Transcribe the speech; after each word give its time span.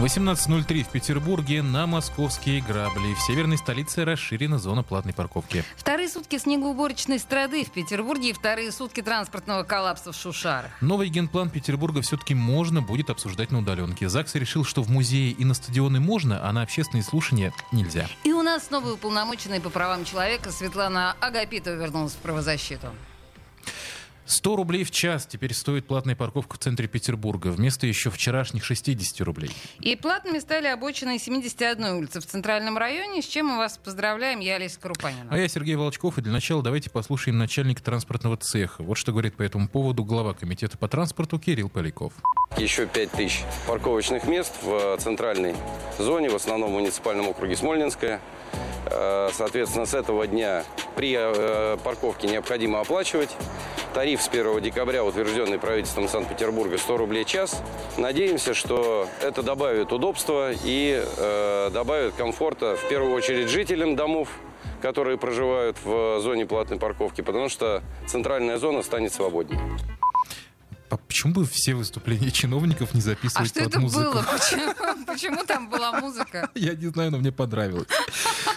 18.03 0.00 0.82
в 0.82 0.88
Петербурге 0.88 1.62
на 1.62 1.86
московские 1.86 2.60
грабли. 2.60 3.14
В 3.14 3.20
северной 3.20 3.56
столице 3.56 4.04
расширена 4.04 4.58
зона 4.58 4.82
платной 4.82 5.14
парковки. 5.14 5.64
Вторые 5.76 6.08
сутки 6.08 6.36
снегоуборочной 6.36 7.20
страды 7.20 7.64
в 7.64 7.70
Петербурге 7.70 8.30
и 8.30 8.32
вторые 8.32 8.72
сутки 8.72 9.02
транспортного 9.02 9.62
коллапса 9.62 10.10
в 10.10 10.16
Шушарах. 10.16 10.72
Новый 10.80 11.08
генплан 11.10 11.48
Петербурга 11.48 12.02
все-таки 12.02 12.34
можно 12.34 12.82
будет 12.82 13.08
обсуждать 13.08 13.52
на 13.52 13.60
удаленке. 13.60 14.08
ЗАГС 14.08 14.34
решил, 14.34 14.64
что 14.64 14.82
в 14.82 14.90
музее 14.90 15.30
и 15.30 15.44
на 15.44 15.54
стадионы 15.54 16.00
можно, 16.00 16.46
а 16.46 16.52
на 16.52 16.62
общественные 16.62 17.04
слушания 17.04 17.52
нельзя. 17.70 18.08
И 18.24 18.32
у 18.32 18.42
нас 18.42 18.70
новый 18.70 18.94
уполномоченный 18.94 19.60
по 19.60 19.70
правам 19.70 20.04
человека 20.04 20.50
Светлана 20.50 21.14
Агапитова 21.20 21.74
вернулась 21.74 22.14
в 22.14 22.18
правозащиту. 22.18 22.88
100 24.26 24.56
рублей 24.56 24.84
в 24.84 24.90
час 24.90 25.26
теперь 25.26 25.52
стоит 25.54 25.86
платная 25.86 26.16
парковка 26.16 26.56
в 26.56 26.58
центре 26.58 26.88
Петербурга, 26.88 27.48
вместо 27.48 27.86
еще 27.86 28.10
вчерашних 28.10 28.64
60 28.64 29.20
рублей. 29.20 29.50
И 29.80 29.96
платными 29.96 30.38
стали 30.38 30.66
обочины 30.66 31.18
71 31.18 31.84
улицы 31.84 32.20
в 32.20 32.26
Центральном 32.26 32.78
районе, 32.78 33.22
с 33.22 33.26
чем 33.26 33.46
мы 33.46 33.58
вас 33.58 33.78
поздравляем. 33.78 34.40
Я 34.40 34.56
Олеся 34.56 34.80
Крупанина. 34.80 35.28
А 35.30 35.38
я 35.38 35.48
Сергей 35.48 35.74
Волчков, 35.76 36.18
и 36.18 36.22
для 36.22 36.32
начала 36.32 36.62
давайте 36.62 36.90
послушаем 36.90 37.38
начальника 37.38 37.82
транспортного 37.82 38.36
цеха. 38.36 38.82
Вот 38.82 38.96
что 38.96 39.12
говорит 39.12 39.36
по 39.36 39.42
этому 39.42 39.68
поводу 39.68 40.04
глава 40.04 40.34
комитета 40.34 40.78
по 40.78 40.88
транспорту 40.88 41.38
Кирилл 41.38 41.68
Поляков. 41.68 42.12
Еще 42.56 42.86
5 42.86 43.10
тысяч 43.10 43.42
парковочных 43.66 44.26
мест 44.26 44.52
в 44.62 44.96
центральной 44.98 45.54
зоне, 45.98 46.30
в 46.30 46.36
основном 46.36 46.70
в 46.70 46.72
муниципальном 46.74 47.28
округе 47.28 47.56
Смольнинская. 47.56 48.20
Э, 48.86 49.30
соответственно, 49.32 49.86
с 49.86 49.94
этого 49.94 50.26
дня 50.26 50.64
при 50.96 51.16
э, 51.18 51.76
парковке 51.82 52.28
необходимо 52.28 52.80
оплачивать. 52.80 53.30
Тариф 53.94 54.20
с 54.22 54.28
1 54.28 54.60
декабря, 54.60 55.04
утвержденный 55.04 55.60
правительством 55.60 56.08
Санкт-Петербурга, 56.08 56.78
100 56.78 56.96
рублей 56.96 57.24
в 57.24 57.28
час. 57.28 57.62
Надеемся, 57.96 58.52
что 58.52 59.08
это 59.22 59.44
добавит 59.44 59.92
удобства 59.92 60.50
и 60.52 61.00
э, 61.16 61.70
добавит 61.72 62.14
комфорта, 62.14 62.74
в 62.74 62.88
первую 62.88 63.14
очередь, 63.14 63.48
жителям 63.48 63.94
домов, 63.94 64.28
которые 64.82 65.16
проживают 65.16 65.76
в 65.84 66.20
зоне 66.20 66.44
платной 66.44 66.80
парковки, 66.80 67.20
потому 67.20 67.48
что 67.48 67.84
центральная 68.08 68.58
зона 68.58 68.82
станет 68.82 69.12
свободнее. 69.12 69.60
А 70.90 70.96
почему 70.96 71.32
бы 71.32 71.46
все 71.46 71.74
выступления 71.74 72.30
чиновников 72.30 72.94
не 72.94 73.00
записывать 73.00 73.50
а 73.50 73.54
что 73.54 73.64
под 73.64 73.68
это 73.68 73.80
музыку? 73.80 74.12
было? 74.12 74.22
Почему, 74.22 75.04
почему 75.06 75.44
там 75.44 75.68
была 75.68 76.00
музыка? 76.00 76.50
Я 76.54 76.74
не 76.74 76.86
знаю, 76.86 77.12
но 77.12 77.18
мне 77.18 77.32
понравилось. 77.32 77.86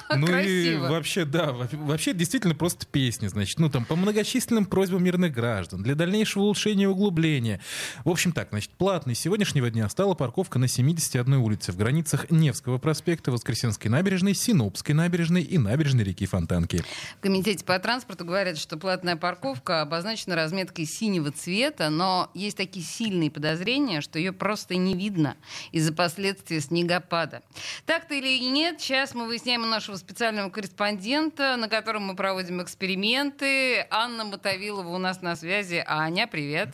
Ну 0.17 0.27
и 0.39 0.75
вообще, 0.75 1.25
да, 1.25 1.51
во- 1.51 1.67
вообще 1.71 2.13
действительно 2.13 2.55
просто 2.55 2.85
песни, 2.85 3.27
значит, 3.27 3.59
ну 3.59 3.69
там 3.69 3.85
по 3.85 3.95
многочисленным 3.95 4.65
просьбам 4.65 5.03
мирных 5.03 5.33
граждан, 5.33 5.83
для 5.83 5.95
дальнейшего 5.95 6.43
улучшения 6.43 6.83
и 6.83 6.87
углубления. 6.87 7.59
В 8.03 8.09
общем 8.09 8.31
так, 8.31 8.49
значит, 8.49 8.71
платной 8.71 9.15
сегодняшнего 9.15 9.69
дня 9.69 9.87
стала 9.89 10.13
парковка 10.13 10.59
на 10.59 10.67
71 10.67 11.35
улице 11.35 11.71
в 11.71 11.77
границах 11.77 12.31
Невского 12.31 12.77
проспекта, 12.77 13.31
Воскресенской 13.31 13.91
набережной, 13.91 14.33
Синопской 14.33 14.95
набережной 14.95 15.43
и 15.43 15.57
набережной 15.57 16.03
реки 16.03 16.25
Фонтанки. 16.25 16.83
В 17.17 17.21
комитете 17.21 17.65
по 17.65 17.77
транспорту 17.79 18.25
говорят, 18.25 18.57
что 18.57 18.77
платная 18.77 19.17
парковка 19.17 19.81
обозначена 19.81 20.35
разметкой 20.35 20.85
синего 20.85 21.31
цвета, 21.31 21.89
но 21.89 22.31
есть 22.33 22.57
такие 22.57 22.85
сильные 22.85 23.29
подозрения, 23.29 24.01
что 24.01 24.19
ее 24.19 24.31
просто 24.31 24.75
не 24.75 24.95
видно 24.95 25.35
из-за 25.71 25.93
последствий 25.93 26.59
снегопада. 26.59 27.41
Так-то 27.85 28.13
или 28.13 28.39
нет, 28.39 28.79
сейчас 28.79 29.13
мы 29.13 29.27
выясняем 29.27 29.63
у 29.63 29.67
нашего 29.67 29.96
специального 29.97 30.49
корреспондента, 30.49 31.55
на 31.57 31.67
котором 31.69 32.03
мы 32.07 32.15
проводим 32.15 32.61
эксперименты. 32.61 33.85
Анна 33.89 34.23
Мотовилова 34.25 34.87
у 34.89 34.97
нас 34.97 35.21
на 35.21 35.35
связи. 35.35 35.83
Аня, 35.87 36.27
привет. 36.27 36.69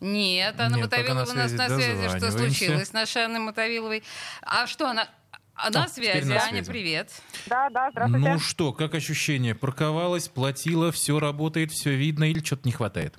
Нет, 0.00 0.54
Анна 0.58 0.76
Нет, 0.76 0.84
Мотовилова 0.86 1.30
у 1.30 1.34
нас 1.34 1.52
на 1.52 1.68
связи. 1.68 2.08
Что 2.16 2.30
случилось 2.30 2.88
с 2.88 2.92
нашей 2.92 3.24
Анной 3.24 3.40
Мотовиловой? 3.40 4.02
А 4.42 4.66
что 4.66 4.88
она... 4.88 5.08
а, 5.54 5.68
О, 5.68 5.70
На 5.70 5.86
теперь 5.88 6.12
связи. 6.22 6.28
на 6.28 6.36
Аня, 6.42 6.64
связи. 6.64 6.70
привет. 6.70 7.10
Да, 7.46 7.68
да, 7.70 7.90
здравствуйте. 7.90 8.28
Ну 8.30 8.38
что, 8.38 8.72
как 8.72 8.94
ощущение? 8.94 9.54
Парковалась, 9.54 10.28
платила, 10.28 10.90
все 10.90 11.18
работает, 11.20 11.70
все 11.70 11.94
видно 11.94 12.24
или 12.30 12.42
что-то 12.42 12.62
не 12.64 12.72
хватает? 12.72 13.14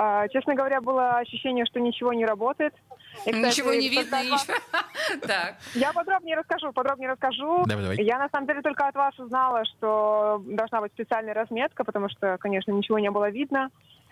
А, 0.00 0.28
честно 0.28 0.54
говоря, 0.54 0.80
было 0.80 1.18
ощущение, 1.18 1.66
что 1.66 1.80
ничего 1.80 2.12
не 2.12 2.24
работает. 2.24 2.72
Кстати, 3.18 3.36
Ничего 3.36 3.74
не 3.74 3.88
видно. 3.88 4.22
ничего. 4.22 4.54
Так. 5.26 5.56
Я 5.74 5.92
подробнее 5.92 6.36
расскажу, 6.36 6.72
подробнее 6.72 7.10
расскажу. 7.10 7.64
Давай, 7.66 7.82
давай. 7.84 7.96
Я 8.02 8.18
на 8.18 8.28
самом 8.30 8.46
деле 8.46 8.62
только 8.62 8.86
от 8.86 8.94
вас 8.94 9.18
узнала, 9.18 9.64
что 9.64 10.42
должна 10.46 10.80
быть 10.80 10.92
специальная 10.92 11.34
разметка, 11.34 11.84
потому 11.84 12.08
что, 12.08 12.36
конечно, 12.38 12.72
ничего 12.72 12.98
не 12.98 13.10
было 13.10 13.30
видно. 13.30 13.70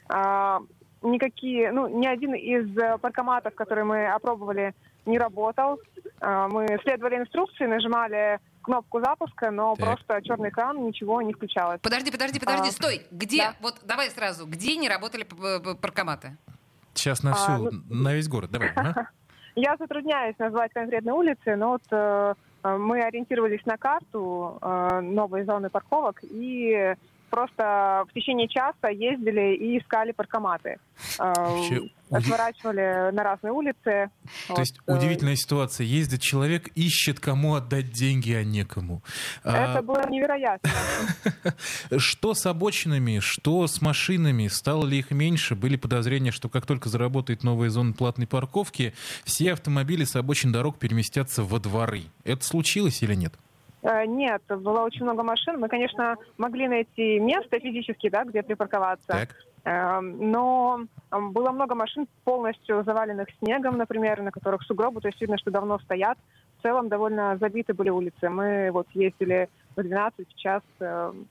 А, 0.09 0.61
никакие, 1.03 1.73
ну, 1.73 1.89
ни 1.89 2.07
один 2.07 2.35
из 2.35 2.77
э, 2.79 2.99
паркоматов, 2.99 3.55
которые 3.55 3.85
мы 3.85 4.07
опробовали, 4.07 4.75
не 5.05 5.19
работал. 5.19 5.79
А, 6.21 6.49
мы 6.49 6.67
следовали 6.83 7.17
инструкции, 7.17 7.67
нажимали 7.67 8.39
кнопку 8.63 9.01
запуска, 9.01 9.51
но 9.51 9.77
Так. 9.77 9.87
просто 9.87 10.23
черный 10.23 10.49
экран, 10.49 10.85
ничего 10.85 11.23
не 11.23 11.33
включалось. 11.33 11.81
Подожди, 11.81 12.11
подожди, 12.11 12.41
подожди, 12.41 12.69
А, 12.71 12.73
стой. 12.73 13.07
Где? 13.13 13.39
да. 13.39 13.55
Вот 13.61 13.77
давай 13.85 14.11
сразу. 14.11 14.47
Где 14.47 14.77
не 14.77 14.89
работали 14.89 15.25
паркоматы? 15.81 16.37
Сейчас 16.97 17.23
на 17.23 17.33
А, 17.33 17.35
всю, 17.35 17.53
ну- 17.71 17.71
на 17.91 18.15
весь 18.15 18.29
город. 18.29 18.51
Давай. 18.51 18.71
ага. 18.75 19.09
Я 19.55 19.77
затрудняюсь 19.79 20.37
назвать 20.39 20.73
конкретные 20.73 21.15
улицы, 21.15 21.57
но 21.57 21.71
вот 21.71 21.83
э, 21.91 22.35
мы 22.63 23.01
ориентировались 23.01 23.65
на 23.65 23.77
карту 23.79 24.59
э, 24.61 25.01
новой 25.01 25.45
зоны 25.45 25.71
парковок 25.71 26.21
и 26.23 26.95
просто 27.31 28.05
в 28.09 28.13
течение 28.15 28.49
часа 28.49 28.89
ездили 28.89 29.55
и 29.57 29.79
искали 29.79 30.13
паркоматы. 30.13 30.79
Э, 31.19 31.33
Вообще 31.37 31.81
уди- 32.11 32.25
Сворачивали 32.27 33.11
на 33.13 33.23
разные 33.25 33.53
улицы. 33.53 34.11
То 34.49 34.59
есть 34.61 34.79
Вот, 34.87 34.95
э, 34.95 34.99
удивительная 34.99 35.37
ситуация. 35.37 35.85
Ездит 35.85 36.21
человек, 36.23 36.69
ищет, 36.75 37.19
кому 37.21 37.55
отдать 37.55 37.91
деньги, 37.93 38.33
а 38.33 38.45
некому. 38.45 39.03
Это 39.43 39.79
А, 39.79 39.83
было 39.83 40.09
невероятно. 40.09 40.71
Что 41.99 42.35
с 42.35 42.47
обочинами, 42.47 43.19
что 43.19 43.67
с 43.67 43.81
машинами? 43.83 44.49
Стало 44.49 44.87
ли 44.87 44.99
их 44.99 45.11
меньше? 45.11 45.55
Были 45.55 45.77
подозрения, 45.77 46.31
что 46.31 46.49
как 46.49 46.67
только 46.67 46.89
заработает 46.89 47.43
новая 47.43 47.71
зона 47.71 47.93
платной 47.93 48.27
парковки, 48.27 48.95
все 49.25 49.53
автомобили 49.53 50.05
с 50.05 50.17
обочин 50.17 50.53
дорог 50.53 50.79
переместятся 50.79 51.43
во 51.43 51.59
дворы. 51.59 52.05
Это 52.25 52.45
случилось 52.45 53.03
или 53.03 53.15
нет? 53.15 53.35
Э, 53.87 54.05
Нет, 54.05 54.43
было 54.49 54.81
очень 54.81 55.05
много 55.05 55.23
машин. 55.23 55.61
Мы, 55.61 55.69
конечно, 55.69 56.17
могли 56.39 56.67
найти 56.67 57.21
место 57.21 57.61
физически, 57.61 58.09
да, 58.09 58.25
где 58.25 58.43
припарковаться. 58.43 59.07
Так. 59.07 59.29
Эм, 59.65 60.31
Но 60.31 60.81
было 61.11 61.53
много 61.53 61.75
машин 61.75 62.09
полностью 62.25 62.83
заваленных 62.85 63.29
снегом, 63.39 63.77
например, 63.79 64.23
на 64.23 64.33
которых 64.33 64.63
сугробы, 64.63 65.01
то 65.01 65.09
есть 65.09 65.21
видно, 65.21 65.39
что 65.39 65.51
давно 65.51 65.79
стоят. 65.79 66.19
В 66.59 66.63
целом 66.63 66.89
довольно 66.89 67.37
забиты 67.39 67.75
были 67.75 67.91
улицы. 67.91 68.29
Мы 68.29 68.71
вот 68.73 68.89
ездили 68.95 69.49
в 69.77 69.83
12 69.83 70.29
в 70.29 70.35
час 70.37 70.63
эм, 70.81 71.29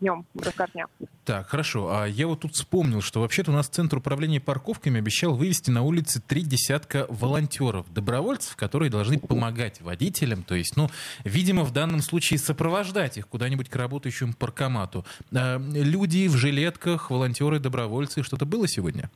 днем 0.00 0.24
в 0.34 0.42
разгар 0.42 0.70
дня. 0.72 0.86
Так, 1.24 1.48
хорошо. 1.48 1.90
А 1.92 2.06
я 2.06 2.26
вот 2.26 2.40
тут 2.40 2.54
вспомнил, 2.54 3.02
что 3.02 3.20
вообще-то 3.20 3.50
у 3.50 3.54
нас 3.54 3.68
Центр 3.68 3.98
управления 3.98 4.40
парковками 4.40 4.98
обещал 4.98 5.34
вывести 5.34 5.70
на 5.70 5.82
улицы 5.82 6.22
три 6.26 6.42
десятка 6.42 7.06
волонтеров, 7.08 7.92
добровольцев, 7.92 8.56
которые 8.56 8.90
должны 8.90 9.18
помогать 9.18 9.80
водителям, 9.80 10.42
то 10.42 10.54
есть, 10.54 10.76
ну, 10.76 10.90
видимо, 11.24 11.64
в 11.64 11.72
данном 11.72 12.02
случае 12.02 12.38
сопровождать 12.38 13.18
их 13.18 13.28
куда-нибудь 13.28 13.68
к 13.68 13.76
работающему 13.76 14.34
паркомату. 14.34 15.04
А, 15.32 15.58
люди 15.58 16.28
в 16.28 16.36
жилетках, 16.36 17.10
волонтеры, 17.10 17.58
добровольцы, 17.58 18.22
что-то 18.22 18.46
было 18.46 18.66
сегодня? 18.66 19.10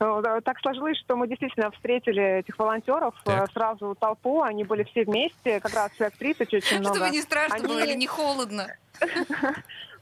Да, 0.00 0.40
Так 0.40 0.58
сложилось, 0.60 0.96
что 0.98 1.14
мы 1.14 1.28
действительно 1.28 1.70
встретили 1.72 2.38
этих 2.38 2.58
волонтеров, 2.58 3.14
Так. 3.22 3.50
э, 3.50 3.52
сразу 3.52 3.94
толпу, 4.00 4.40
они 4.40 4.64
были 4.64 4.82
все 4.84 5.04
вместе, 5.04 5.60
как 5.60 5.74
раз 5.74 5.92
человек 5.92 6.16
30, 6.16 6.54
очень 6.54 6.78
много. 6.80 6.96
Чтобы 6.96 7.10
не 7.10 7.20
страшно 7.20 7.56
Они- 7.56 7.66
было 7.66 7.80
или 7.80 7.94
не 7.94 8.06
холодно. 8.06 8.74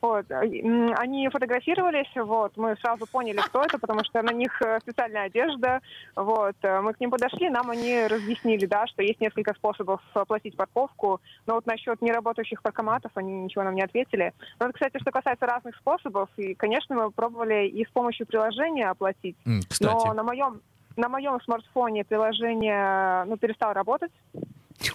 Вот. 0.01 0.31
м, 0.31 0.95
Они 0.97 1.29
фотографировались, 1.29 2.11
вот, 2.15 2.57
мы 2.57 2.77
сразу 2.77 3.07
поняли, 3.07 3.39
кто 3.39 3.63
это, 3.63 3.79
потому 3.79 4.05
что 4.05 4.23
на 4.23 4.33
них 4.33 4.61
э, 4.63 4.79
специальная 4.81 5.25
одежда, 5.25 5.81
вот. 6.15 6.55
Э, 6.63 6.81
Мы 6.81 6.93
к 6.95 7.01
ним 7.01 7.11
подошли, 7.11 7.51
нам 7.51 7.71
они 7.71 8.07
разъяснили, 8.07 8.67
да, 8.67 8.87
что 8.87 9.03
есть 9.03 9.21
несколько 9.21 9.55
способов 9.55 10.01
оплатить 10.15 10.57
парковку, 10.57 11.21
но 11.47 11.55
вот 11.55 11.67
насчет 11.67 12.01
неработающих 12.03 12.63
паркоматов 12.63 13.11
они 13.17 13.33
ничего 13.33 13.65
нам 13.65 13.75
не 13.75 13.83
ответили. 13.83 14.33
Но, 14.61 14.67
вот, 14.67 14.75
кстати, 14.75 14.99
что 15.01 15.11
касается 15.11 15.47
разных 15.47 15.75
способов, 15.77 16.29
и, 16.37 16.55
конечно, 16.55 16.95
мы 16.95 17.11
пробовали 17.11 17.67
и 17.67 17.85
с 17.85 17.91
помощью 17.91 18.27
приложения 18.27 18.89
оплатить, 18.91 19.37
Кстати, 19.69 20.07
но 20.07 20.15
на 20.15 20.23
моем 20.23 20.61
на 20.97 21.09
моем 21.09 21.41
смартфоне 21.43 22.05
приложение 22.05 23.25
ну, 23.25 23.37
перестало 23.37 23.73
работать. 23.73 24.11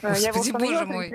Э, 0.02 0.14
Я 0.18 0.30
его 0.30 0.40
Господи, 0.40 0.50
установила, 0.50 0.80
боже 0.80 0.86
мой. 0.86 1.10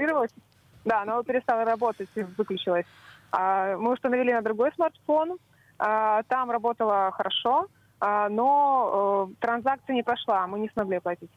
Да, 0.88 1.04
но 1.04 1.22
перестало 1.22 1.64
работать 1.66 2.08
и 2.14 2.22
выключилось. 2.22 2.86
А, 3.30 3.76
Мы 3.76 3.92
установили 3.92 4.32
на 4.32 4.40
другой 4.40 4.72
смартфон. 4.74 5.36
а, 5.78 6.22
Там 6.28 6.50
работало 6.50 7.10
хорошо. 7.12 7.66
а, 8.00 8.28
но 8.30 9.28
э, 9.28 9.34
транзакция 9.40 9.94
не 9.94 10.02
прошла, 10.04 10.46
мы 10.46 10.60
не 10.60 10.68
смогли 10.70 10.96
оплатить. 10.96 11.30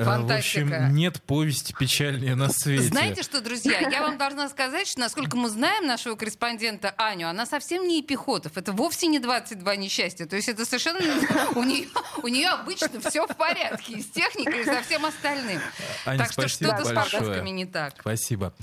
Э, 0.00 0.04
В 0.04 0.32
общем, 0.32 0.94
нет 0.94 1.20
повести 1.22 1.74
печальнее 1.78 2.34
на 2.34 2.48
свете. 2.48 2.84
Знаете 2.84 3.22
что, 3.22 3.40
друзья, 3.42 3.78
я 3.80 4.00
вам 4.00 4.16
должна 4.16 4.48
сказать, 4.48 4.88
что 4.88 5.00
насколько 5.00 5.36
мы 5.36 5.50
знаем 5.50 5.86
нашего 5.86 6.16
корреспондента 6.16 6.94
Аню, 6.96 7.28
она 7.28 7.44
совсем 7.44 7.86
не 7.86 7.98
Епихотов. 7.98 8.56
Это 8.56 8.72
вовсе 8.72 9.08
не 9.08 9.18
22 9.18 9.76
несчастья. 9.76 10.24
То 10.24 10.36
есть 10.36 10.48
это 10.48 10.64
совершенно... 10.64 11.00
У 11.54 11.62
нее, 11.62 11.88
у 12.22 12.28
нее 12.28 12.48
обычно 12.48 12.88
все 13.00 13.26
в 13.26 13.36
порядке. 13.36 13.94
И 13.94 14.02
с 14.02 14.06
техникой, 14.06 14.62
и 14.62 14.64
со 14.64 14.82
всем 14.82 15.04
остальным. 15.04 15.60
Аня, 16.06 16.18
так 16.18 16.32
что 16.32 16.48
что-то 16.48 16.84
с 16.84 16.92
парковками 16.92 17.50
не 17.50 17.66
так. 17.66 17.94
Спасибо. 18.00 18.54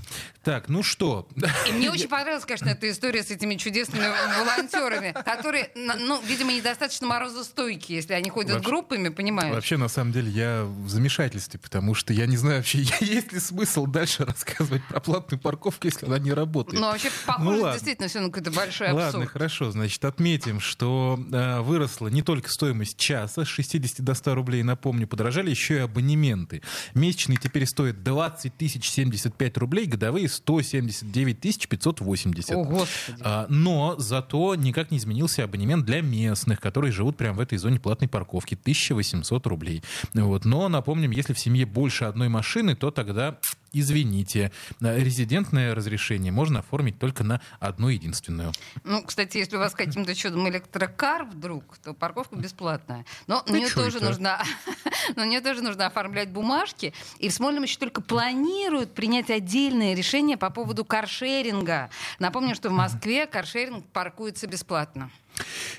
Так, 0.43 0.69
ну 0.69 0.81
что? 0.81 1.27
И 1.67 1.71
мне 1.73 1.91
очень 1.91 2.07
понравилась, 2.07 2.45
конечно, 2.45 2.69
эта 2.69 2.89
история 2.89 3.21
с 3.21 3.29
этими 3.29 3.55
чудесными 3.55 4.07
волонтерами, 4.39 5.13
которые, 5.25 5.69
ну, 5.75 6.21
видимо, 6.21 6.53
недостаточно 6.53 7.05
морозостойкие, 7.07 7.97
если 7.97 8.13
они 8.13 8.29
ходят 8.29 8.53
вообще, 8.53 8.69
группами, 8.69 9.09
понимаешь? 9.09 9.53
Вообще, 9.53 9.77
на 9.77 9.89
самом 9.89 10.13
деле, 10.13 10.31
я 10.31 10.63
в 10.63 10.87
замешательстве, 10.89 11.26
потому 11.57 11.93
что 11.93 12.13
я 12.13 12.25
не 12.25 12.37
знаю 12.37 12.57
вообще, 12.57 12.79
есть 13.01 13.33
ли 13.33 13.39
смысл 13.39 13.85
дальше 13.85 14.25
рассказывать 14.25 14.83
про 14.87 14.99
платную 14.99 15.39
парковку, 15.39 15.87
если 15.87 16.05
она 16.05 16.19
не 16.19 16.33
работает. 16.33 16.79
Ну, 16.79 16.87
вообще, 16.87 17.09
похоже, 17.25 17.49
ну, 17.49 17.71
действительно, 17.71 18.07
все 18.07 18.19
на 18.19 18.27
какой-то 18.27 18.51
большой 18.51 18.87
абсурд. 18.87 19.13
Ладно, 19.13 19.25
хорошо, 19.27 19.71
значит, 19.71 20.03
отметим, 20.05 20.59
что 20.59 21.19
э, 21.31 21.61
выросла 21.61 22.07
не 22.07 22.21
только 22.21 22.49
стоимость 22.49 22.97
часа 22.97 23.45
с 23.45 23.47
60 23.47 24.03
до 24.03 24.13
100 24.13 24.35
рублей, 24.35 24.63
напомню, 24.63 25.07
подорожали 25.07 25.49
еще 25.49 25.75
и 25.75 25.79
абонементы. 25.79 26.61
Месячные 26.93 27.37
теперь 27.37 27.65
стоят 27.65 28.03
20 28.03 28.55
тысяч 28.57 28.89
75 28.89 29.57
рублей, 29.57 29.85
годовые 29.85 30.29
179 30.29 31.39
тысяч 31.39 31.67
580. 31.67 32.55
О, 32.55 32.63
Господи. 32.63 33.21
А, 33.21 33.45
но 33.49 33.95
зато 33.97 34.55
никак 34.55 34.91
не 34.91 34.97
изменился 34.97 35.43
абонемент 35.43 35.85
для 35.85 36.01
местных, 36.01 36.59
которые 36.59 36.91
живут 36.91 37.17
прямо 37.17 37.37
в 37.37 37.39
этой 37.39 37.57
зоне 37.57 37.79
платной 37.79 38.07
парковки, 38.07 38.55
1800 38.55 39.47
рублей. 39.47 39.83
Вот. 40.13 40.45
Но, 40.45 40.67
напомним, 40.69 41.11
если 41.17 41.33
в 41.33 41.39
семье 41.39 41.65
больше 41.65 42.05
одной 42.05 42.29
машины, 42.29 42.75
то 42.75 42.91
тогда 42.91 43.39
извините, 43.73 44.51
резидентное 44.79 45.75
разрешение 45.75 46.31
можно 46.31 46.59
оформить 46.59 46.99
только 46.99 47.23
на 47.23 47.41
одну 47.59 47.89
единственную. 47.89 48.51
Ну, 48.83 49.03
кстати, 49.03 49.37
если 49.37 49.55
у 49.55 49.59
вас 49.59 49.73
каким-то 49.73 50.15
чудом 50.15 50.47
электрокар 50.49 51.25
вдруг, 51.25 51.77
то 51.83 51.93
парковка 51.93 52.35
бесплатная. 52.35 53.05
Но 53.27 53.43
на 53.47 53.57
нее 53.57 53.69
тоже 53.69 53.99
нужно, 54.03 54.41
но 55.15 55.25
нее 55.25 55.41
тоже 55.41 55.61
нужно 55.61 55.87
оформлять 55.87 56.29
бумажки. 56.29 56.93
И 57.19 57.29
в 57.29 57.33
Смольном 57.33 57.63
еще 57.63 57.77
только 57.77 58.01
планируют 58.01 58.93
принять 58.93 59.29
отдельное 59.29 59.93
решение 59.95 60.37
по 60.37 60.49
поводу 60.49 60.85
каршеринга. 60.85 61.89
Напомню, 62.19 62.55
что 62.55 62.69
в 62.69 62.73
Москве 62.73 63.27
каршеринг 63.27 63.85
паркуется 63.87 64.47
бесплатно. 64.47 65.11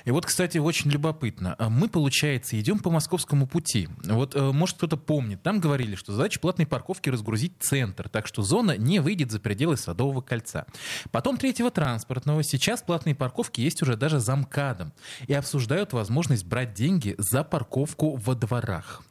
И 0.05 0.11
вот, 0.11 0.25
кстати, 0.25 0.57
очень 0.57 0.91
любопытно. 0.91 1.55
А 1.57 1.69
мы, 1.69 1.89
получается, 1.89 2.59
идем 2.59 2.79
по 2.79 2.89
московскому 2.89 3.47
пути. 3.47 3.89
Вот, 4.03 4.35
э, 4.35 4.51
может, 4.51 4.77
кто-то 4.77 4.97
помнит, 4.97 5.41
там 5.43 5.59
говорили, 5.59 5.95
что 5.95 6.13
задача 6.13 6.39
платной 6.39 6.67
парковки 6.67 7.09
разгрузить 7.09 7.53
центр, 7.59 8.09
так 8.09 8.27
что 8.27 8.41
зона 8.41 8.77
не 8.77 8.99
выйдет 8.99 9.31
за 9.31 9.39
пределы 9.39 9.77
Садового 9.77 10.21
кольца. 10.21 10.65
Потом 11.11 11.37
третьего 11.37 11.71
транспортного. 11.71 12.43
Сейчас 12.43 12.81
платные 12.81 13.15
парковки 13.15 13.61
есть 13.61 13.81
уже 13.81 13.95
даже 13.95 14.19
за 14.19 14.35
МКАДом. 14.35 14.93
И 15.27 15.33
обсуждают 15.33 15.93
возможность 15.93 16.45
брать 16.45 16.73
деньги 16.73 17.15
за 17.17 17.43
парковку 17.43 18.15
во 18.15 18.35
дворах. 18.35 19.03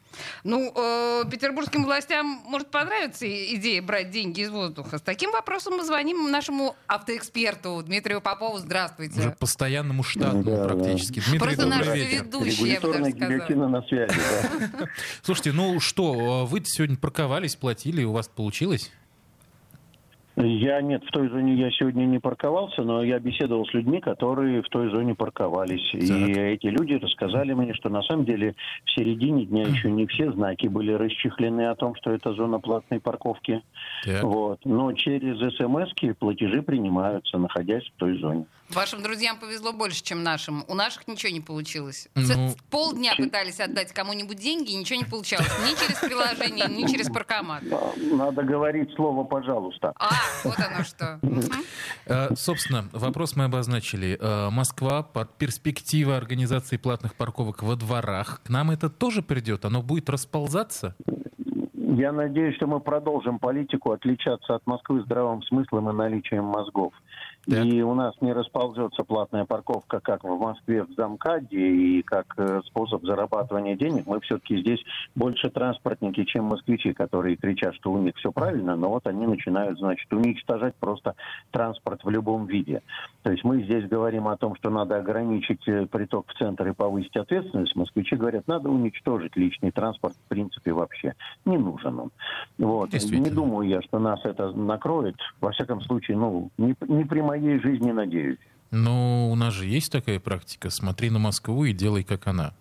Ну, 0.43 0.71
э, 0.75 1.23
петербургским 1.29 1.83
властям 1.83 2.41
может 2.45 2.69
понравиться 2.69 3.25
идея 3.55 3.81
брать 3.81 4.11
деньги 4.11 4.41
из 4.41 4.49
воздуха. 4.49 4.97
С 4.97 5.01
таким 5.01 5.31
вопросом 5.31 5.77
мы 5.77 5.83
звоним 5.83 6.31
нашему 6.31 6.75
автоэксперту 6.87 7.81
Дмитрию 7.83 8.21
Попову. 8.21 8.57
Здравствуйте. 8.57 9.19
Уже 9.19 9.31
постоянному 9.31 10.03
штату 10.03 10.43
да, 10.43 10.65
практически. 10.67 11.19
Да. 11.19 11.25
Дмитрий, 11.29 11.39
Просто 11.39 11.65
наш 11.65 11.87
ведущий, 11.87 12.69
я 12.69 12.79
бы 12.81 12.93
даже 12.93 13.11
сказала. 13.11 13.67
на 13.67 13.81
связи, 13.83 14.13
да. 14.79 14.87
Слушайте, 15.21 15.51
ну 15.51 15.79
что, 15.79 16.45
вы 16.45 16.61
сегодня 16.65 16.97
парковались, 16.97 17.55
платили, 17.55 18.03
у 18.03 18.11
вас 18.11 18.27
получилось? 18.27 18.91
Я 20.41 20.81
нет, 20.81 21.03
в 21.03 21.11
той 21.11 21.27
зоне 21.27 21.55
я 21.55 21.69
сегодня 21.71 22.05
не 22.05 22.19
парковался, 22.19 22.81
но 22.81 23.03
я 23.03 23.19
беседовал 23.19 23.65
с 23.65 23.73
людьми, 23.73 23.99
которые 23.99 24.61
в 24.61 24.69
той 24.69 24.89
зоне 24.89 25.13
парковались. 25.13 25.91
Так. 25.91 26.01
И 26.01 26.31
эти 26.31 26.67
люди 26.67 26.93
рассказали 26.93 27.53
мне, 27.53 27.73
что 27.73 27.89
на 27.89 28.01
самом 28.03 28.23
деле 28.23 28.55
в 28.85 28.91
середине 28.91 29.45
дня 29.45 29.63
еще 29.63 29.91
не 29.91 30.07
все 30.07 30.31
знаки 30.31 30.67
были 30.67 30.93
расчехлены 30.93 31.67
о 31.67 31.75
том, 31.75 31.93
что 31.95 32.11
это 32.11 32.33
зона 32.33 32.59
платной 32.59 33.01
парковки. 33.01 33.61
Так. 34.05 34.23
Вот. 34.23 34.59
Но 34.63 34.93
через 34.93 35.39
смс 35.57 35.89
платежи 36.17 36.61
принимаются, 36.61 37.37
находясь 37.37 37.83
в 37.83 37.99
той 37.99 38.17
зоне. 38.19 38.45
Вашим 38.69 39.01
друзьям 39.01 39.39
повезло 39.39 39.73
больше, 39.73 40.03
чем 40.03 40.21
нашим. 40.21 40.63
У 40.67 40.75
наших 40.75 41.07
ничего 41.07 41.31
не 41.31 41.41
получилось. 41.41 42.07
Ну... 42.15 42.53
Полдня 42.69 43.15
пытались 43.17 43.59
отдать 43.59 43.91
кому-нибудь 43.93 44.37
деньги, 44.37 44.71
и 44.71 44.75
ничего 44.75 44.99
не 44.99 45.05
получалось. 45.05 45.49
Ни 45.65 45.71
через 45.71 45.99
приложение, 45.99 46.67
ни 46.67 46.85
через 46.87 47.09
паркомат. 47.09 47.63
Надо 48.11 48.43
говорить 48.43 48.93
слово 48.93 49.23
«пожалуйста». 49.23 49.93
А, 49.95 50.11
вот 50.43 50.59
оно 50.59 50.83
что. 50.83 51.19
Э, 52.05 52.35
собственно, 52.35 52.85
вопрос 52.91 53.35
мы 53.35 53.45
обозначили. 53.45 54.17
Э, 54.19 54.49
Москва 54.49 55.03
под 55.03 55.37
перспектива 55.37 56.17
организации 56.17 56.77
платных 56.77 57.15
парковок 57.15 57.63
во 57.63 57.75
дворах. 57.75 58.41
К 58.43 58.49
нам 58.49 58.71
это 58.71 58.89
тоже 58.89 59.21
придет? 59.21 59.65
Оно 59.65 59.81
будет 59.81 60.09
расползаться? 60.09 60.95
Я 61.99 62.11
надеюсь, 62.11 62.55
что 62.55 62.67
мы 62.67 62.79
продолжим 62.79 63.39
политику 63.39 63.91
отличаться 63.91 64.55
от 64.55 64.65
Москвы 64.65 65.01
здравым 65.01 65.41
смыслом 65.43 65.89
и 65.89 65.93
наличием 65.93 66.45
мозгов. 66.45 66.93
Так. 67.47 67.65
И 67.65 67.81
у 67.81 67.93
нас 67.93 68.13
не 68.21 68.33
расползется 68.33 69.03
платная 69.03 69.45
парковка, 69.45 69.99
как 69.99 70.23
в 70.23 70.37
Москве 70.37 70.83
в 70.83 70.93
Замкаде, 70.93 71.57
и 71.57 72.01
как 72.03 72.33
э, 72.37 72.61
способ 72.65 73.03
зарабатывания 73.05 73.75
денег. 73.75 74.05
Мы 74.05 74.19
все-таки 74.19 74.59
здесь 74.61 74.79
больше 75.15 75.49
транспортники, 75.49 76.25
чем 76.25 76.45
москвичи, 76.45 76.93
которые 76.93 77.37
кричат, 77.37 77.75
что 77.75 77.91
у 77.91 77.97
них 77.97 78.15
все 78.17 78.31
правильно, 78.31 78.75
но 78.75 78.89
вот 78.89 79.07
они 79.07 79.25
начинают, 79.25 79.79
значит, 79.79 80.11
уничтожать 80.13 80.75
просто 80.75 81.15
транспорт 81.51 82.03
в 82.03 82.09
любом 82.09 82.45
виде. 82.45 82.81
То 83.23 83.31
есть 83.31 83.43
мы 83.43 83.63
здесь 83.63 83.87
говорим 83.87 84.27
о 84.27 84.37
том, 84.37 84.55
что 84.55 84.69
надо 84.69 84.97
ограничить 84.97 85.67
э, 85.67 85.85
приток 85.85 86.27
в 86.27 86.37
центр 86.37 86.67
и 86.67 86.73
повысить 86.73 87.15
ответственность. 87.15 87.75
Москвичи 87.75 88.15
говорят, 88.15 88.47
надо 88.47 88.69
уничтожить 88.69 89.35
личный 89.35 89.71
транспорт, 89.71 90.15
в 90.25 90.29
принципе, 90.29 90.73
вообще. 90.73 91.15
Не 91.45 91.57
нужен 91.57 91.99
он. 91.99 92.11
Вот. 92.57 92.93
Не 92.93 93.29
думаю 93.29 93.67
я, 93.67 93.81
что 93.81 93.99
нас 93.99 94.19
это 94.23 94.51
накроет. 94.51 95.15
Во 95.41 95.51
всяком 95.51 95.81
случае, 95.81 96.17
ну, 96.17 96.49
не, 96.57 96.75
не 96.87 97.05
при 97.05 97.21
моей 97.29 97.59
жизни 97.59 97.91
надеюсь. 97.91 98.39
Но 98.71 99.29
у 99.31 99.35
нас 99.35 99.53
же 99.53 99.65
есть 99.65 99.91
такая 99.91 100.19
практика. 100.19 100.69
Смотри 100.69 101.09
на 101.09 101.19
Москву 101.19 101.65
и 101.65 101.73
делай, 101.73 102.03
как 102.03 102.27
она. 102.27 102.53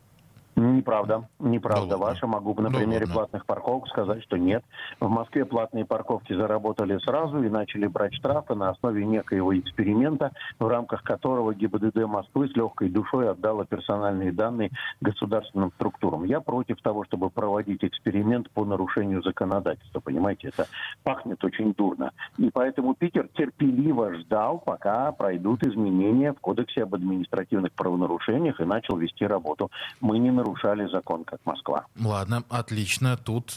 Неправда, 0.59 1.29
неправда 1.39 1.91
да 1.91 1.97
ваша. 1.99 2.27
Могу 2.27 2.53
на 2.61 2.71
да 2.71 2.79
примере 2.79 3.05
ладно. 3.05 3.15
платных 3.15 3.47
парковок 3.47 3.87
сказать, 3.89 4.23
что 4.25 4.37
нет. 4.37 4.65
В 4.99 5.09
Москве 5.09 5.45
платные 5.45 5.85
парковки 5.85 6.33
заработали 6.33 6.99
сразу 6.99 7.43
и 7.45 7.49
начали 7.49 7.87
брать 7.87 8.15
штрафы 8.15 8.55
на 8.55 8.71
основе 8.71 9.05
некоего 9.05 9.57
эксперимента, 9.57 10.33
в 10.59 10.67
рамках 10.67 11.05
которого 11.05 11.55
ГИБДД 11.55 12.07
Москвы 12.07 12.49
с 12.49 12.57
легкой 12.57 12.89
душой 12.89 13.31
отдала 13.31 13.67
персональные 13.67 14.33
данные 14.33 14.71
государственным 15.01 15.71
структурам. 15.77 16.25
Я 16.25 16.41
против 16.41 16.83
того, 16.83 17.05
чтобы 17.05 17.31
проводить 17.31 17.85
эксперимент 17.85 18.51
по 18.51 18.65
нарушению 18.65 19.23
законодательства. 19.23 20.01
Понимаете, 20.01 20.49
это 20.49 20.67
пахнет 21.05 21.43
очень 21.45 21.73
дурно. 21.73 22.11
И 22.37 22.51
поэтому 22.53 22.95
Питер 22.95 23.29
терпеливо 23.35 24.15
ждал, 24.15 24.59
пока 24.59 25.13
пройдут 25.13 25.63
изменения 25.63 26.33
в 26.33 26.41
Кодексе 26.41 26.83
об 26.83 26.97
административных 26.97 27.73
правонарушениях 27.73 28.61
и 28.61 28.65
начал 28.65 28.97
вести 28.97 29.25
работу. 29.25 29.71
Мы 30.01 30.19
не 30.19 30.33
нарушили 30.33 30.48
нарушали 30.49 30.87
закон, 30.89 31.25
как 31.25 31.41
Москва. 31.45 31.87
Ладно, 31.99 32.43
отлично. 32.49 33.17
Тут 33.17 33.55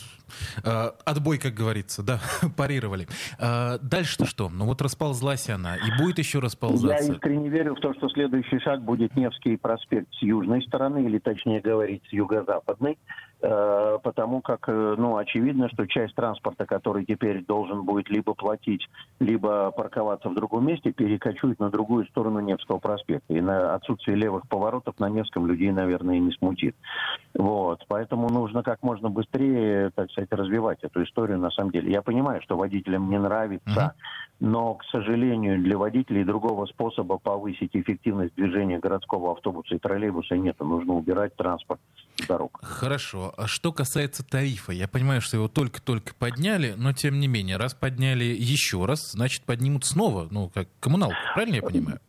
э, 0.64 0.92
отбой, 1.06 1.38
как 1.38 1.54
говорится, 1.54 2.04
да, 2.04 2.20
парировали. 2.58 3.08
Э, 3.40 3.78
дальше-то 3.82 4.26
что? 4.26 4.50
Ну 4.50 4.66
вот 4.66 4.82
расползлась 4.82 5.50
она, 5.50 5.76
и 5.76 5.98
будет 5.98 6.20
еще 6.20 6.40
расползаться. 6.40 7.06
Я 7.06 7.14
искренне 7.14 7.50
верю 7.50 7.76
в 7.76 7.80
то, 7.80 7.94
что 7.94 8.10
следующий 8.10 8.60
шаг 8.60 8.82
будет 8.82 9.16
Невский 9.16 9.58
проспект 9.58 10.14
с 10.16 10.22
южной 10.22 10.62
стороны, 10.64 11.06
или 11.06 11.20
точнее 11.20 11.62
говорить, 11.62 12.04
с 12.10 12.14
юго-западной. 12.14 12.98
Э, 13.44 13.98
потому 14.04 14.42
как, 14.42 14.70
э, 14.70 14.96
ну, 14.98 15.18
очевидно, 15.18 15.68
что 15.70 15.88
часть 15.88 16.14
транспорта, 16.14 16.66
который 16.66 17.06
теперь 17.06 17.44
должен 17.44 17.84
будет 17.84 18.10
либо 18.10 18.36
платить, 18.36 18.88
либо 19.20 19.72
парковаться 19.72 20.30
в 20.30 20.36
другом 20.36 20.68
месте, 20.68 20.92
перекочует 20.92 21.60
на 21.60 21.72
другую 21.72 22.06
сторону 22.06 22.40
Невского 22.40 22.78
проспекта. 22.78 23.34
И 23.34 23.42
на 23.42 23.74
отсутствие 23.74 24.16
левых 24.16 24.48
поворотов 24.48 25.00
на 25.00 25.10
Невском 25.10 25.48
людей, 25.48 25.72
наверное, 25.72 26.18
и 26.18 26.20
не 26.20 26.32
смутит. 26.34 26.76
Вот. 27.34 27.84
Поэтому 27.88 28.30
нужно 28.30 28.62
как 28.62 28.84
можно 28.84 29.10
быстрее, 29.10 29.90
так 29.96 30.12
сказать, 30.12 30.32
развивать 30.32 30.84
эту 30.84 31.04
историю 31.04 31.40
на 31.40 31.50
самом 31.50 31.72
деле. 31.72 31.92
Я 31.92 32.04
понимаю, 32.04 32.42
что 32.44 32.58
водителям 32.58 33.10
не 33.10 33.18
нравится, 33.18 33.96
но, 34.42 34.74
к 34.74 34.84
сожалению, 34.86 35.62
для 35.62 35.78
водителей 35.78 36.24
другого 36.24 36.66
способа 36.66 37.20
повысить 37.20 37.76
эффективность 37.76 38.34
движения 38.34 38.80
городского 38.80 39.34
автобуса 39.34 39.76
и 39.76 39.78
троллейбуса 39.78 40.36
нет. 40.36 40.60
Нужно 40.60 40.96
убирать 40.96 41.36
транспорт 41.36 41.80
с 42.16 42.26
дорог. 42.26 42.60
Хорошо. 42.64 43.36
А 43.38 43.46
что 43.46 43.72
касается 43.72 44.28
тарифа, 44.28 44.72
я 44.72 44.88
понимаю, 44.88 45.22
что 45.22 45.38
его 45.38 45.48
только-только 45.48 46.16
подняли, 46.16 46.74
но 46.76 46.92
тем 46.92 47.20
не 47.20 47.28
менее, 47.28 47.58
раз 47.58 47.76
подняли 47.76 48.24
еще 48.24 48.84
раз, 48.86 49.12
значит 49.12 49.44
поднимут 49.44 49.86
снова, 49.86 50.28
ну, 50.32 50.50
как 50.50 50.68
коммуналку, 50.80 51.16
правильно 51.36 51.58
я 51.58 51.62
понимаю? 51.62 52.00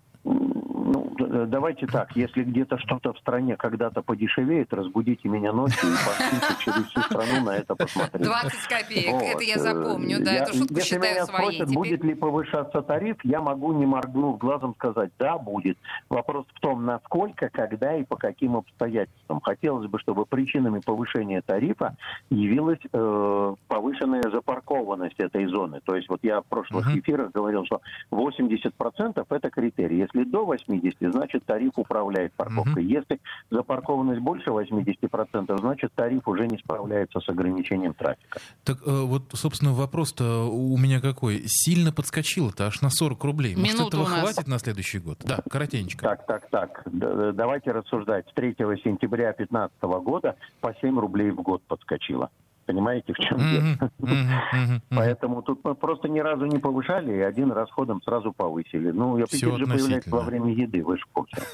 Э, 1.32 1.46
давайте 1.48 1.86
так, 1.86 2.14
если 2.14 2.42
где-то 2.42 2.76
что-то 2.78 3.14
в 3.14 3.18
стране 3.18 3.56
когда-то 3.56 4.02
подешевеет, 4.02 4.74
разбудите 4.74 5.30
меня 5.30 5.52
ночью 5.52 5.88
и 5.88 5.92
пошлите 5.92 6.54
через 6.62 6.86
всю 6.88 7.00
страну 7.00 7.44
на 7.46 7.56
это 7.56 7.74
посмотреть. 7.74 8.22
20 8.22 8.68
копеек, 8.68 9.12
вот. 9.12 9.22
это 9.22 9.42
я 9.42 9.58
запомню, 9.58 10.22
да, 10.22 10.32
я, 10.32 10.42
эту 10.42 10.58
шутку 10.58 10.74
если 10.74 10.94
считаю 10.94 11.14
меня 11.14 11.24
своей. 11.24 11.42
Спросят, 11.42 11.68
теперь. 11.68 11.78
будет 11.78 12.04
ли 12.04 12.14
повышаться 12.14 12.82
тариф, 12.82 13.16
я 13.24 13.40
могу, 13.40 13.72
не 13.72 13.86
моргнув 13.86 14.36
глазом, 14.36 14.74
сказать, 14.74 15.10
да, 15.18 15.38
будет. 15.38 15.78
Вопрос 16.10 16.44
в 16.54 16.60
том, 16.60 16.84
насколько, 16.84 17.48
когда 17.48 17.96
и 17.96 18.04
по 18.04 18.16
каким 18.16 18.56
обстоятельствам. 18.56 19.40
Хотелось 19.40 19.88
бы, 19.88 19.98
чтобы 20.00 20.26
причинами 20.26 20.80
повышения 20.84 21.40
тарифа 21.40 21.96
явилась 22.28 22.80
э, 22.92 23.54
повышенная 23.68 24.24
запаркованность 24.30 25.18
этой 25.18 25.46
зоны. 25.46 25.80
То 25.82 25.96
есть 25.96 26.10
вот 26.10 26.20
я 26.22 26.42
в 26.42 26.44
прошлых 26.44 26.86
uh-huh. 26.86 27.00
эфирах 27.00 27.32
говорил, 27.32 27.64
что 27.64 27.80
80% 28.10 29.26
это 29.30 29.50
критерий. 29.50 29.96
Если 29.96 30.24
до 30.24 30.44
80, 30.44 30.98
значит 31.00 31.21
тариф 31.44 31.72
управляет 31.76 32.32
парковкой. 32.34 32.84
Uh-huh. 32.84 32.98
Если 33.00 33.20
запаркованность 33.50 34.20
больше 34.20 34.50
80%, 34.50 35.58
значит 35.58 35.92
тариф 35.94 36.26
уже 36.26 36.46
не 36.46 36.58
справляется 36.58 37.20
с 37.20 37.28
ограничением 37.28 37.94
трафика. 37.94 38.40
Так 38.64 38.78
э, 38.84 38.90
вот, 38.90 39.24
собственно, 39.32 39.72
вопрос-то 39.72 40.48
у 40.50 40.76
меня 40.76 41.00
какой? 41.00 41.42
Сильно 41.46 41.92
подскочило-то 41.92 42.66
аж 42.66 42.80
на 42.80 42.90
40 42.90 43.24
рублей. 43.24 43.56
Может, 43.56 43.74
Минуту 43.74 43.96
этого 43.98 44.06
хватит 44.06 44.46
на 44.46 44.58
следующий 44.58 44.98
год? 44.98 45.18
Да, 45.24 45.40
коротенько. 45.50 45.98
Так, 46.02 46.26
так, 46.26 46.50
так. 46.50 46.82
Д- 46.86 47.32
Давайте 47.32 47.72
рассуждать. 47.72 48.28
С 48.28 48.34
3 48.34 48.54
сентября 48.84 49.32
2015 49.36 49.82
года 49.82 50.36
по 50.60 50.74
7 50.80 50.98
рублей 50.98 51.30
в 51.30 51.42
год 51.42 51.62
подскочило. 51.66 52.30
Понимаете, 52.66 53.12
в 53.12 53.16
чем 53.16 53.38
дело? 53.38 54.80
Поэтому 54.90 55.42
тут 55.42 55.60
мы 55.64 55.74
просто 55.74 56.08
ни 56.08 56.20
разу 56.20 56.46
не 56.46 56.58
повышали, 56.58 57.12
и 57.12 57.20
один 57.20 57.50
расходом 57.52 58.00
сразу 58.02 58.32
повысили. 58.32 58.90
Ну, 58.90 59.16
аппетит 59.16 59.40
Всё 59.40 59.56
же 59.56 59.66
появляется 59.66 60.10
во 60.10 60.20
время 60.20 60.52
еды, 60.52 60.84
вы 60.84 60.96
же. 60.96 61.04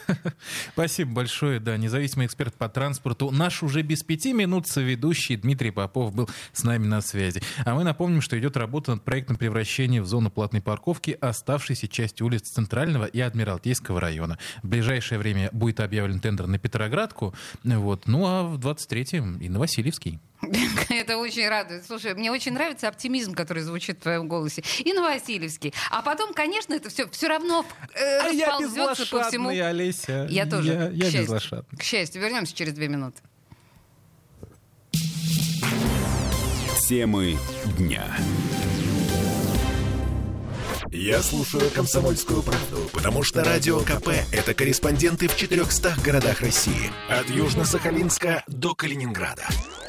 Спасибо 0.73 1.13
большое, 1.13 1.61
да, 1.61 1.77
независимый 1.77 2.27
эксперт 2.27 2.55
по 2.55 2.69
транспорту. 2.69 3.31
Наш 3.31 3.63
уже 3.63 3.83
без 3.83 4.03
пяти 4.03 4.33
минут 4.33 4.67
соведущий 4.67 5.37
Дмитрий 5.37 5.71
Попов 5.71 6.15
был 6.15 6.29
с 6.53 6.65
нами 6.65 6.87
на 6.87 7.01
связи. 7.01 7.41
А 7.65 7.75
мы 7.75 7.85
напомним, 7.85 8.21
что 8.21 8.39
идет 8.39 8.57
работа 8.57 8.93
над 8.93 9.03
проектом 9.03 9.37
превращения 9.37 10.03
в 10.03 10.07
зону 10.07 10.31
платной 10.31 10.63
парковки 10.63 11.17
оставшейся 11.21 11.89
части 11.89 12.23
улиц 12.23 12.49
Центрального 12.51 13.05
и 13.05 13.21
Адмиралтейского 13.21 14.01
района. 14.01 14.39
В 14.63 14.69
ближайшее 14.69 15.19
время 15.19 15.49
будет 15.53 15.81
объявлен 15.81 16.21
тендер 16.21 16.47
на 16.47 16.59
Петроградку, 16.59 17.35
вот, 17.65 18.07
ну 18.07 18.27
а 18.27 18.43
в 18.45 18.59
23-м 18.59 19.39
и 19.39 19.49
на 19.49 19.59
Васильевский. 19.59 20.21
Это 20.89 21.17
очень 21.17 21.49
радует. 21.49 21.85
Слушай, 21.87 22.15
мне 22.15 22.31
очень 22.31 22.53
нравится 22.53 22.89
оптимизм, 22.89 23.35
который 23.35 23.63
звучит 23.63 23.99
в 23.99 24.03
твоем 24.03 24.29
голосе. 24.29 24.63
И 24.79 24.93
на 24.93 25.03
Васильевский. 25.03 25.75
А 25.91 26.03
потом, 26.03 26.33
конечно, 26.33 26.75
это 26.75 26.89
все 26.91 27.09
все 27.09 27.29
равно 27.29 27.65
э, 27.95 28.21
А 28.21 28.29
я 28.29 28.49
расползется 28.49 29.07
по 29.07 29.25
всему. 29.25 29.49
Олеся. 29.49 30.27
Я 30.31 30.47
тоже. 30.47 30.73
Я, 30.73 30.87
к 30.89 30.93
я 30.93 31.03
счастью. 31.05 31.23
безлошадный. 31.23 31.79
К 31.79 31.83
счастью. 31.83 32.23
Вернемся 32.23 32.55
через 32.55 32.73
две 32.75 32.89
минуты. 32.89 33.21
Темы 36.89 37.37
дня. 37.77 38.17
Я 40.91 41.21
слушаю 41.21 41.71
«Комсомольскую 41.71 42.43
правду», 42.43 42.89
потому 42.95 43.23
что 43.23 43.45
«Радио 43.45 43.81
КП»— 43.81 44.09
это 44.33 44.55
корреспонденты 44.55 45.29
в 45.29 45.37
400 45.37 45.97
городах 46.03 46.41
России. 46.41 46.91
От 47.11 47.27
Южно-Сахалинска 47.27 48.43
до 48.47 48.75
Калининграда. 48.75 49.47